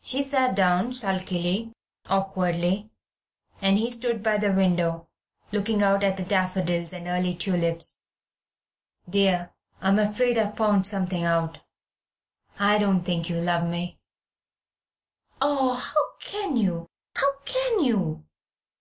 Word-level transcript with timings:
She 0.00 0.24
sat 0.24 0.56
down 0.56 0.92
sulkily, 0.92 1.72
awkwardly, 2.06 2.90
and 3.60 3.78
he 3.78 3.92
stood 3.92 4.20
by 4.20 4.36
the 4.36 4.50
window, 4.50 5.06
looking 5.52 5.84
out 5.84 6.02
at 6.02 6.16
the 6.16 6.24
daffodils 6.24 6.92
and 6.92 7.06
early 7.06 7.32
tulips. 7.36 8.00
"Dear, 9.08 9.54
I 9.80 9.90
am 9.90 10.00
afraid 10.00 10.36
I 10.36 10.46
have 10.46 10.56
found 10.56 10.84
something 10.84 11.22
out. 11.22 11.60
I 12.58 12.78
don't 12.78 13.02
think 13.04 13.30
you 13.30 13.36
love 13.36 13.62
me" 13.68 14.00
"Oh, 15.40 15.74
how 15.74 16.16
can 16.18 16.56
you, 16.56 16.88
how 17.14 17.36
can 17.44 17.84
you?" 17.84 18.26